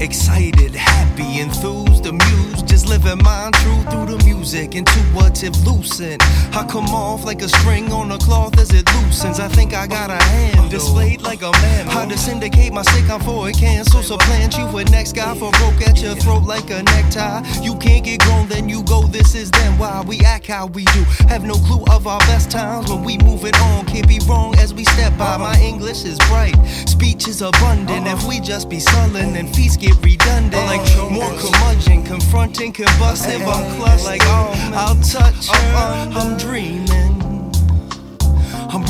Excited, 0.00 0.74
happy, 0.74 1.40
enthused, 1.40 2.06
amused, 2.06 2.68
just 2.68 2.88
living 2.88 3.20
mine 3.24 3.52
through 3.52 3.82
through 3.90 4.06
the 4.16 4.24
music, 4.24 4.76
intuitive, 4.76 5.56
lucid. 5.66 6.22
I 6.52 6.64
come 6.70 6.86
off 6.86 7.24
like 7.24 7.42
a 7.42 7.48
string 7.48 7.92
on 7.92 8.12
a 8.12 8.18
cloth 8.18 8.56
it 8.72 8.86
loosens. 8.96 9.40
I 9.40 9.48
think 9.48 9.74
I 9.74 9.86
got 9.86 10.10
a 10.10 10.22
hand 10.22 10.56
oh, 10.60 10.68
displayed 10.68 11.22
like 11.22 11.42
a 11.42 11.52
man. 11.52 11.86
How 11.86 12.04
to 12.06 12.16
syndicate 12.16 12.72
my 12.72 12.82
sick 12.82 13.08
on 13.10 13.20
for 13.20 13.48
a 13.48 13.52
cancel. 13.52 14.02
So 14.02 14.16
plant 14.18 14.56
you 14.56 14.66
with 14.66 14.90
next 14.90 15.12
guy 15.14 15.34
for 15.34 15.50
broke 15.52 15.80
at 15.86 16.00
your 16.02 16.14
throat 16.16 16.44
like 16.44 16.70
a 16.70 16.82
necktie. 16.82 17.42
You 17.60 17.76
can't 17.76 18.04
get 18.04 18.20
grown, 18.20 18.48
then 18.48 18.68
you 18.68 18.82
go. 18.84 19.02
This 19.06 19.34
is 19.34 19.50
then 19.50 19.78
why 19.78 20.02
we 20.06 20.20
act 20.20 20.46
how 20.46 20.66
we 20.66 20.84
do. 20.86 21.02
Have 21.28 21.44
no 21.44 21.54
clue 21.54 21.84
of 21.90 22.06
our 22.06 22.20
best 22.20 22.50
times 22.50 22.90
when 22.90 23.04
we 23.04 23.18
move 23.18 23.44
it 23.44 23.58
on. 23.60 23.86
Can't 23.86 24.08
be 24.08 24.20
wrong 24.28 24.54
as 24.58 24.74
we 24.74 24.84
step 24.84 25.16
by. 25.18 25.36
My 25.36 25.58
English 25.60 26.04
is 26.04 26.18
bright, 26.30 26.56
speech 26.86 27.28
is 27.28 27.42
abundant. 27.42 28.06
If 28.06 28.26
we 28.26 28.40
just 28.40 28.68
be 28.68 28.80
sullen, 28.80 29.32
then 29.34 29.46
feast 29.52 29.80
get 29.80 29.96
redundant. 30.04 30.66
Like 30.66 31.10
more 31.10 31.30
curmudgeon, 31.38 32.04
confronting, 32.04 32.72
combustive. 32.72 33.40
I'm 33.40 33.76
clutched 33.76 34.04
like 34.04 34.22
oh, 34.24 34.52
I'll 34.74 34.96
touch 35.02 35.48
uh, 35.48 35.54
her. 35.54 36.16
Uh, 36.16 36.20
I'm 36.20 36.36
dreaming. 36.38 36.87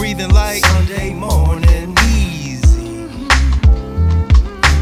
Breathing 0.09 0.33
like 0.33 0.65
Sunday 0.65 1.13
morning, 1.13 1.95
easy. 2.09 3.05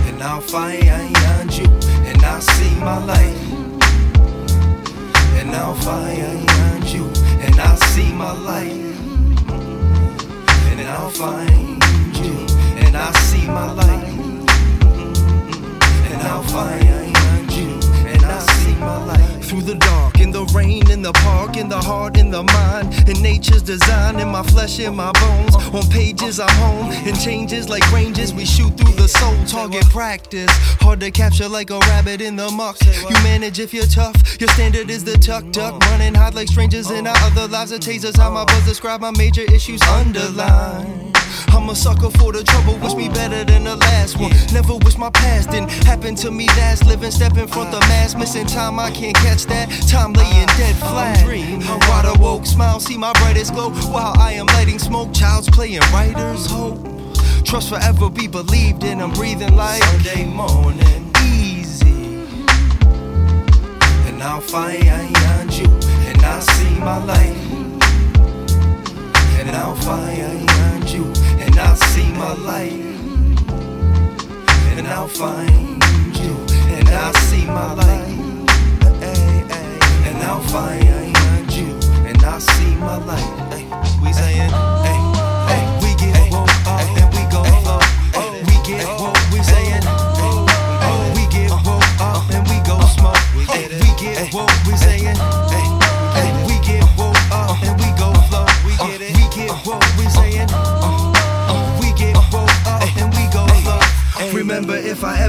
And 0.07 0.23
I'll 0.23 0.41
find 0.41 1.53
you, 1.53 1.65
and 2.07 2.23
I'll 2.23 2.41
see 2.41 2.73
my 2.77 3.05
light. 3.05 3.37
And 5.41 5.51
I'll 5.51 5.75
find 5.75 6.89
you, 6.89 7.11
and 7.43 7.57
I'll 7.59 7.77
see 7.77 8.13
my 8.13 8.35
light. 8.35 8.71
And 10.71 10.83
I'll 10.83 11.11
find 11.11 12.17
you, 12.19 12.47
and 12.85 12.97
I'll 12.97 13.13
see 13.15 13.47
my 13.49 13.73
light. 13.73 14.07
And 16.07 16.23
I'll 16.23 16.45
find 16.45 17.53
you, 17.53 17.81
and 18.07 18.25
I'll 18.25 18.47
see 18.61 18.75
my 18.77 19.05
light. 19.05 19.43
Through 19.43 19.63
the 19.63 19.75
dark, 19.75 20.21
in 20.21 20.31
the 20.31 20.45
rain, 20.55 20.89
in 20.89 21.03
the 21.03 21.13
park, 21.13 21.46
in 21.59 21.69
the 21.69 21.79
heart, 21.79 22.19
in 22.19 22.31
the 22.31 22.43
mind, 22.43 23.09
in 23.09 23.23
nature's 23.23 23.63
design, 23.63 24.21
in 24.21 24.29
my 24.29 24.43
flesh, 24.43 24.79
in 24.79 24.95
my 24.95 25.13
bones. 25.13 25.57
On 25.75 25.83
pages, 25.91 26.39
I'm 26.39 26.49
home, 26.57 26.93
in 27.07 27.15
changes 27.15 27.69
like 27.69 27.91
ranges, 27.93 28.35
we 28.35 28.45
shoot 28.45 28.77
through 28.77 28.93
the 28.95 29.09
soul. 29.09 29.35
Target 29.47 29.85
practice, 29.91 30.51
hard 30.81 31.01
to 31.01 31.11
capture 31.11 31.49
like 31.49 31.71
a 31.71 31.79
rabbit 31.81 32.21
in 32.21 32.37
the 32.37 32.51
muck. 32.51 32.77
You 32.85 33.15
manage 33.23 33.59
if 33.59 33.73
you're 33.73 33.87
tough, 33.87 34.17
your 34.41 34.49
standard 34.51 34.91
is 34.91 35.05
the 35.05 35.17
tuck 35.19 35.51
duck. 35.51 35.81
Running 35.87 36.15
hot 36.15 36.35
like 36.35 36.49
strangers 36.49 36.91
in 36.91 37.07
our 37.07 37.17
other 37.19 37.49
lives. 37.49 37.73
It 37.73 37.83
tasers 37.83 38.17
how 38.17 38.31
my 38.31 38.45
buzz 38.45 38.65
describe 38.67 39.01
my 39.01 39.13
major 39.13 39.43
issues 39.43 39.83
underline. 39.83 41.13
I'm 41.49 41.69
a 41.69 41.75
sucker 41.75 42.11
for 42.11 42.33
the 42.33 42.45
trouble, 42.45 42.77
wish 42.79 42.95
me 42.95 43.09
better 43.09 43.45
than 43.45 43.65
the 43.65 43.77
last 43.77 44.19
one. 44.19 44.31
Never 44.53 44.77
wish 44.77 44.97
my 44.97 45.11
past 45.11 45.51
didn't 45.51 45.71
happen 45.85 46.15
to 46.17 46.31
me 46.31 46.47
last. 46.49 46.87
Living, 46.87 47.11
step 47.11 47.37
in 47.37 47.49
front 47.49 47.73
the 47.73 47.81
mask, 47.81 48.19
missing 48.19 48.47
time, 48.47 48.79
I 48.79 48.91
can't 48.91 49.17
catch 49.17 49.45
that. 49.47 49.71
Time 49.89 50.13
laying 50.13 50.47
dead 50.59 50.77
flat. 50.77 51.46
I'm 51.49 51.79
wide 51.89 52.17
awoke, 52.17 52.45
smile, 52.45 52.81
see 52.81 52.99
my 52.99 53.13
brightest 53.15 53.55
glow 53.55 53.71
while 53.71 54.19
I 54.19 54.33
am 54.33 54.47
lighting 54.47 54.81
smoke. 54.81 55.15
Child's 55.15 55.49
playing 55.49 55.81
writer's 55.93 56.47
hope. 56.47 56.79
Trust 57.45 57.69
forever 57.69 58.11
be 58.11 58.27
believed 58.27 58.83
in, 58.83 59.01
I'm 59.01 59.13
breathing 59.13 59.55
like 59.55 59.83
Sunday 59.85 60.25
morning. 60.25 61.13
Easy. 61.23 62.27
And 64.09 64.21
I'll 64.23 64.41
find 64.41 65.53
you, 65.55 65.67
and 66.09 66.23
I'll 66.25 66.41
see 66.41 66.75
my 66.81 66.99
light. 67.05 67.37
And 69.39 69.51
I'll 69.51 69.77
find 69.77 70.91
you, 70.91 71.05
and 71.39 71.57
I'll 71.61 71.77
see 71.77 72.11
my 72.13 72.35
light. 72.35 72.73
And 74.77 74.89
I'll 74.89 75.07
find 75.07 76.17
you, 76.19 76.35
and 76.75 76.89
I'll 76.89 77.15
see 77.15 77.47
my 77.47 77.73
light. 77.75 78.19
And 80.09 80.19
I'll 80.25 80.41
find 80.43 81.06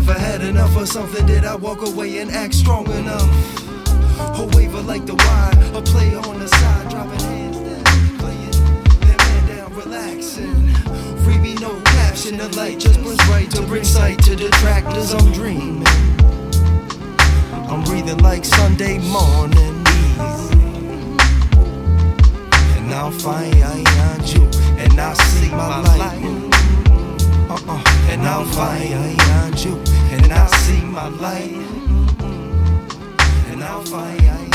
I 0.10 0.18
had 0.18 0.42
enough 0.42 0.76
of 0.78 0.88
something, 0.88 1.26
did 1.26 1.44
I 1.44 1.56
walk 1.56 1.82
away 1.86 2.20
and 2.20 2.32
act 2.32 2.54
strong 2.54 2.90
enough? 2.92 3.30
A 4.40 4.46
waver 4.56 4.82
like 4.82 5.06
the 5.06 5.16
wide, 5.16 5.58
a 5.76 5.82
player 5.82 6.20
on 6.20 6.40
the 6.40 6.48
side, 6.48 6.90
dropping 6.90 7.20
hands 7.20 7.58
down, 7.58 7.84
playing 8.18 8.52
that 9.02 9.18
man 9.20 9.48
down, 9.48 9.74
relaxing. 9.76 10.54
Freebie, 11.24 11.60
no 11.60 11.80
caption, 11.82 12.38
the 12.38 12.48
light 12.56 12.80
just 12.80 13.04
burns 13.04 13.26
right 13.28 13.50
to 13.52 13.62
bring 13.64 13.84
sight 13.84 14.24
to 14.24 14.36
detractors. 14.36 15.14
I'm 15.14 15.32
dreaming, 15.34 15.86
I'm 17.70 17.84
breathing 17.84 18.20
like 18.20 18.46
Sunday 18.46 19.00
morning. 19.00 19.84
Easy. 19.88 20.58
And 22.78 22.94
I'll 22.94 23.12
find 23.12 23.56
you, 24.34 24.44
and 24.78 25.00
I'll 25.00 25.16
see 25.16 25.50
my 25.50 25.82
light. 25.98 26.24
Uh-uh. 27.50 27.84
And 28.10 28.22
I'll 28.26 28.46
find 28.46 29.60
you, 29.64 29.76
my 30.98 31.10
light. 31.10 31.52
And 33.52 33.64
I'll 33.64 33.84
find 33.84 34.47